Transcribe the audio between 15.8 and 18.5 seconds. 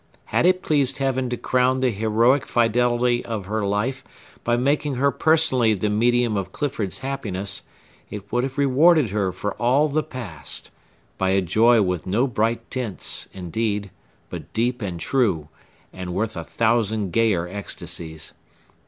and worth a thousand gayer ecstasies.